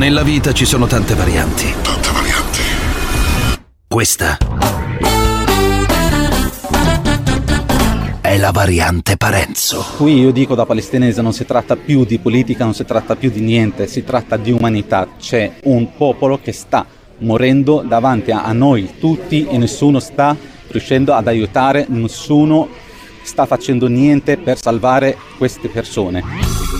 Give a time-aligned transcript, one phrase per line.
[0.00, 1.74] Nella vita ci sono tante varianti.
[1.82, 2.60] Tante varianti.
[3.86, 4.38] Questa
[8.22, 9.84] è la variante Parenzo.
[9.98, 13.28] Qui io dico da palestinese non si tratta più di politica, non si tratta più
[13.28, 15.06] di niente, si tratta di umanità.
[15.18, 16.86] C'è un popolo che sta
[17.18, 20.34] morendo davanti a noi tutti e nessuno sta
[20.68, 22.70] riuscendo ad aiutare, nessuno
[23.20, 26.79] sta facendo niente per salvare queste persone.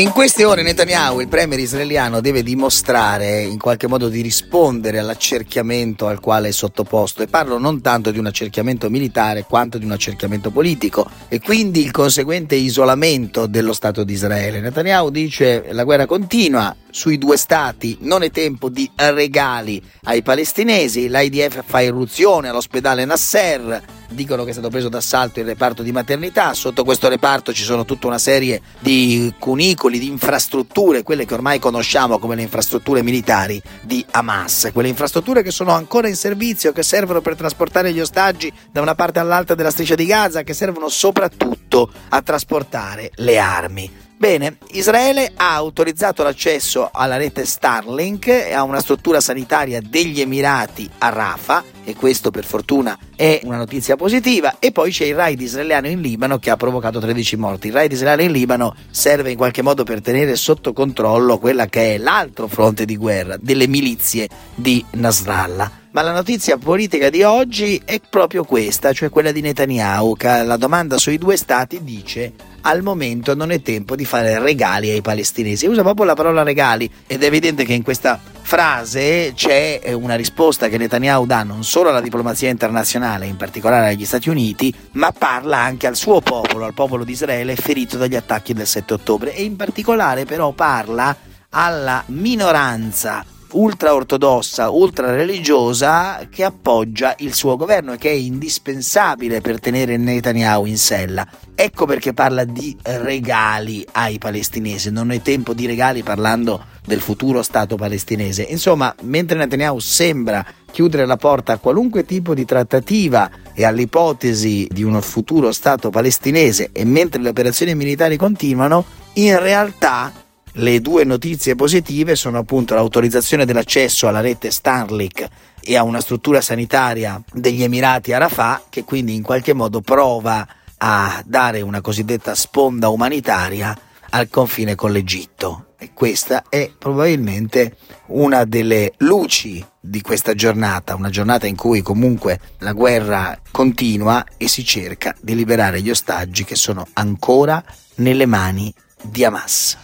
[0.00, 6.06] In queste ore Netanyahu, il premier israeliano, deve dimostrare in qualche modo di rispondere all'accerchiamento
[6.06, 9.90] al quale è sottoposto e parlo non tanto di un accerchiamento militare quanto di un
[9.90, 14.60] accerchiamento politico e quindi il conseguente isolamento dello Stato di Israele.
[14.60, 21.10] Netanyahu dice la guerra continua, sui due stati non è tempo di regali ai palestinesi,
[21.10, 26.54] l'IDF fa irruzione all'ospedale Nasser, dicono che è stato preso d'assalto il reparto di maternità,
[26.54, 31.58] sotto questo reparto ci sono tutta una serie di cunicoli, di infrastrutture, quelle che ormai
[31.58, 36.82] conosciamo come le infrastrutture militari di Hamas, quelle infrastrutture che sono ancora in servizio, che
[36.82, 40.88] servono per trasportare gli ostaggi da una parte all'altra della striscia di Gaza, che servono
[40.88, 44.08] soprattutto a trasportare le armi.
[44.20, 50.90] Bene, Israele ha autorizzato l'accesso alla rete Starlink e a una struttura sanitaria degli Emirati
[50.98, 55.40] a Rafah e questo per fortuna è una notizia positiva e poi c'è il raid
[55.40, 57.66] israeliano in Libano che ha provocato 13 morti.
[57.66, 61.94] Il raid israeliano in Libano serve in qualche modo per tenere sotto controllo quella che
[61.94, 65.78] è l'altro fronte di guerra delle milizie di Nasrallah.
[65.92, 70.56] Ma la notizia politica di oggi è proprio questa, cioè quella di Netanyahu, che la
[70.56, 75.66] domanda sui due stati dice al momento non è tempo di fare regali ai palestinesi.
[75.66, 80.14] Usa proprio la parola regali ed è evidente che in questa frase c'è eh, una
[80.14, 85.12] risposta che Netanyahu dà non solo alla diplomazia internazionale, in particolare agli Stati Uniti, ma
[85.12, 89.34] parla anche al suo popolo, al popolo di Israele ferito dagli attacchi del 7 ottobre
[89.34, 91.16] e in particolare però parla
[91.50, 99.40] alla minoranza ultra ortodossa, ultra religiosa che appoggia il suo governo e che è indispensabile
[99.40, 101.26] per tenere Netanyahu in sella.
[101.54, 107.42] Ecco perché parla di regali ai palestinesi, non è tempo di regali parlando del futuro
[107.42, 108.42] Stato palestinese.
[108.42, 114.82] Insomma, mentre Netanyahu sembra chiudere la porta a qualunque tipo di trattativa e all'ipotesi di
[114.82, 120.12] uno futuro Stato palestinese e mentre le operazioni militari continuano, in realtà
[120.54, 125.28] le due notizie positive sono appunto l'autorizzazione dell'accesso alla rete Starlink
[125.62, 130.46] e a una struttura sanitaria degli Emirati Arafat che quindi in qualche modo prova
[130.78, 133.78] a dare una cosiddetta sponda umanitaria
[134.10, 135.66] al confine con l'Egitto.
[135.82, 142.38] E questa è probabilmente una delle luci di questa giornata, una giornata in cui comunque
[142.58, 147.64] la guerra continua e si cerca di liberare gli ostaggi che sono ancora
[147.96, 149.78] nelle mani di Hamas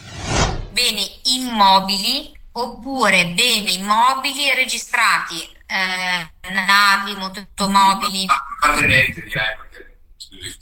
[0.76, 8.26] beni immobili oppure beni immobili registrati, eh, navi, motomobili.
[8.60, 9.98] Mantenente direi perché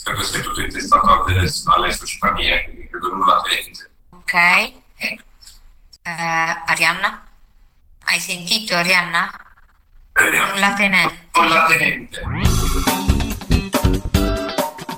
[0.04, 3.90] credo sia tutto intestato alle società quindi credo nulla tenente.
[4.10, 4.82] Ok.
[6.06, 6.10] Eh,
[6.66, 7.22] Arianna?
[8.04, 9.30] Hai sentito Arianna?
[10.12, 11.14] Nulla tenente.
[11.32, 12.20] Nulla tenente.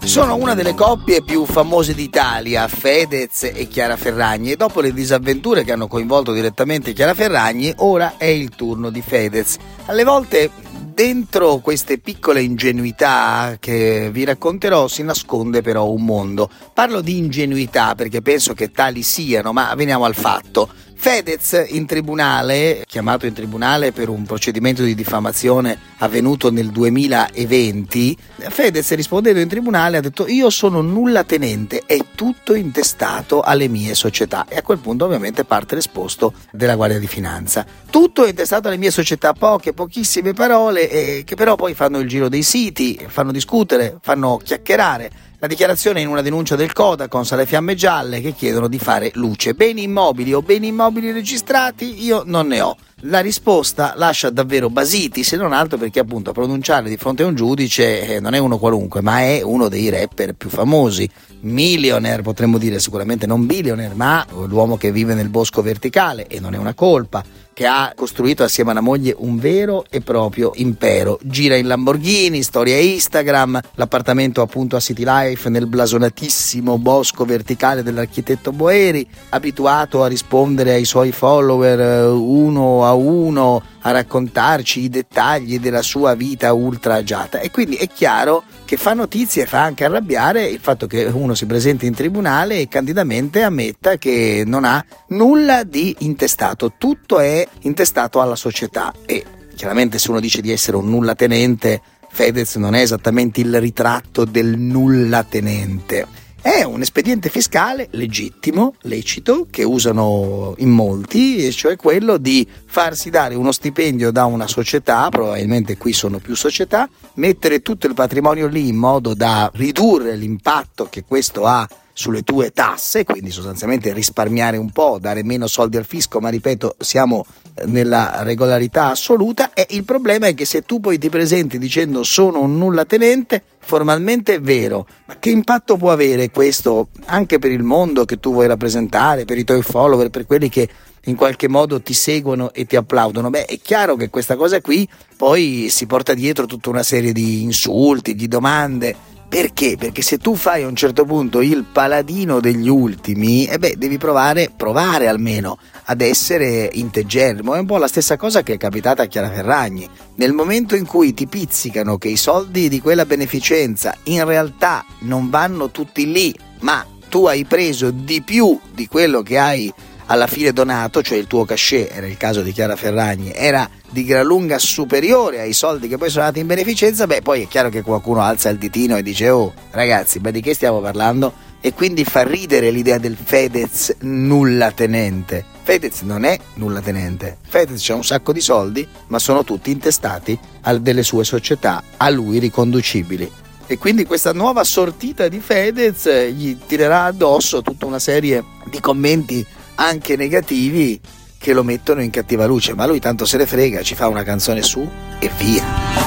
[0.02, 5.62] Sono una delle coppie più famose d'Italia, Fedez e Chiara Ferragni, e dopo le disavventure
[5.62, 9.58] che hanno coinvolto direttamente Chiara Ferragni, ora è il turno di Fedez.
[9.84, 10.50] Alle volte
[10.96, 16.50] dentro queste piccole ingenuità che vi racconterò si nasconde però un mondo.
[16.72, 20.68] Parlo di ingenuità perché penso che tali siano, ma veniamo al fatto.
[20.98, 28.16] Fedez in tribunale, chiamato in tribunale per un procedimento di diffamazione avvenuto nel 2020,
[28.48, 33.94] Fedez rispondendo in tribunale ha detto io sono nulla tenente, è tutto intestato alle mie
[33.94, 37.64] società e a quel punto ovviamente parte l'esposto della Guardia di Finanza.
[37.88, 42.08] Tutto è intestato alle mie società, poche, pochissime parole eh, che però poi fanno il
[42.08, 47.46] giro dei siti, fanno discutere, fanno chiacchierare la dichiarazione in una denuncia del Codacons alle
[47.46, 49.54] fiamme gialle che chiedono di fare luce.
[49.54, 52.76] Beni immobili o beni immobili registrati io non ne ho.
[53.02, 57.26] La risposta lascia davvero basiti, se non altro perché appunto a pronunciare di fronte a
[57.26, 61.06] un giudice eh, non è uno qualunque, ma è uno dei rapper più famosi.
[61.40, 66.54] Millionaire potremmo dire, sicuramente non billionaire, ma l'uomo che vive nel bosco verticale e non
[66.54, 67.22] è una colpa
[67.56, 71.18] che ha costruito assieme alla moglie un vero e proprio impero.
[71.22, 78.52] Gira in Lamborghini, storia Instagram, l'appartamento appunto a City Life nel blasonatissimo bosco verticale dell'architetto
[78.52, 85.58] Boeri, abituato a rispondere ai suoi follower eh, uno a uno a raccontarci i dettagli
[85.58, 89.84] della sua vita ultra agiata e quindi è chiaro che fa notizie e fa anche
[89.84, 94.84] arrabbiare il fatto che uno si presenti in tribunale e candidamente ammetta che non ha
[95.08, 98.92] nulla di intestato, tutto è intestato alla società.
[99.04, 99.24] E
[99.54, 104.24] chiaramente se uno dice di essere un nulla tenente, Fedez non è esattamente il ritratto
[104.24, 111.74] del nulla tenente è un espediente fiscale legittimo, lecito, che usano in molti, e cioè
[111.74, 117.62] quello di farsi dare uno stipendio da una società, probabilmente qui sono più società, mettere
[117.62, 123.04] tutto il patrimonio lì in modo da ridurre l'impatto che questo ha sulle tue tasse,
[123.04, 127.24] quindi sostanzialmente risparmiare un po', dare meno soldi al fisco, ma ripeto, siamo
[127.64, 132.40] nella regolarità assoluta e il problema è che se tu poi ti presenti dicendo sono
[132.40, 137.62] un nulla tenente, formalmente è vero, ma che impatto può avere questo anche per il
[137.62, 140.68] mondo che tu vuoi rappresentare, per i tuoi follower, per quelli che
[141.04, 143.30] in qualche modo ti seguono e ti applaudono?
[143.30, 147.40] Beh, è chiaro che questa cosa qui poi si porta dietro tutta una serie di
[147.40, 149.76] insulti, di domande perché?
[149.76, 153.98] Perché se tu fai a un certo punto il paladino degli ultimi, eh beh, devi
[153.98, 157.54] provare, provare almeno ad essere integerrimo.
[157.54, 159.88] È un po' la stessa cosa che è capitata a Chiara Ferragni.
[160.14, 165.28] Nel momento in cui ti pizzicano che i soldi di quella beneficenza in realtà non
[165.28, 169.72] vanno tutti lì, ma tu hai preso di più di quello che hai
[170.06, 174.04] alla fine donato, cioè il tuo cachet, era il caso di Chiara Ferragni, era di
[174.04, 177.68] gran lunga superiore ai soldi che poi sono andati in beneficenza, beh poi è chiaro
[177.68, 181.44] che qualcuno alza il ditino e dice oh ragazzi, ma di che stiamo parlando?
[181.60, 185.44] E quindi fa ridere l'idea del Fedez nulla tenente.
[185.62, 190.38] Fedez non è nulla tenente, Fedez ha un sacco di soldi, ma sono tutti intestati
[190.62, 193.28] a delle sue società a lui riconducibili.
[193.68, 199.44] E quindi questa nuova sortita di Fedez gli tirerà addosso tutta una serie di commenti
[199.76, 201.00] anche negativi
[201.38, 204.22] che lo mettono in cattiva luce, ma lui tanto se ne frega, ci fa una
[204.22, 204.88] canzone su
[205.18, 206.05] e via.